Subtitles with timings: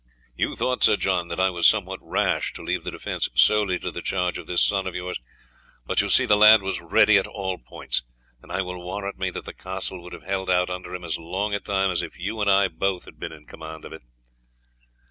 [0.35, 3.91] You thought, Sir John, that I was somewhat rash to leave the defence solely to
[3.91, 5.19] the charge of this son of yours,
[5.85, 8.01] but you see the lad was ready at all points,
[8.41, 11.19] and I will warrant me that the castle would have held out under him as
[11.19, 14.01] long a time as if you and I both had been in command of it."